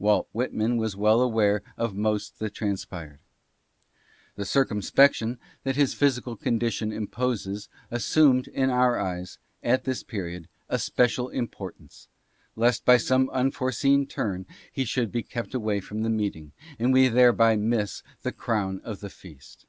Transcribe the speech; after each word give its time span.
Walt 0.00 0.28
Whitman 0.32 0.76
was 0.76 0.96
well 0.96 1.20
aware 1.20 1.62
of 1.76 1.94
most 1.94 2.40
that 2.40 2.52
transpired. 2.52 3.20
The 4.34 4.44
circumspection 4.44 5.38
that 5.62 5.76
his 5.76 5.94
physical 5.94 6.34
condition 6.34 6.90
imposes 6.90 7.68
assumed, 7.88 8.48
in 8.48 8.70
our 8.70 8.98
eyes, 8.98 9.38
at 9.62 9.84
this 9.84 10.02
period, 10.02 10.48
a 10.68 10.80
special 10.80 11.28
importance, 11.28 12.08
lest 12.56 12.84
by 12.84 12.96
some 12.96 13.30
unforeseen 13.30 14.04
turn 14.08 14.46
he 14.72 14.84
should 14.84 15.12
be 15.12 15.22
kept 15.22 15.54
away 15.54 15.78
from 15.78 16.02
the 16.02 16.10
meeting, 16.10 16.50
and 16.80 16.92
we 16.92 17.06
thereby 17.06 17.54
miss 17.54 18.02
the 18.22 18.32
crown 18.32 18.80
of 18.82 18.98
the 18.98 19.10
feast. 19.10 19.64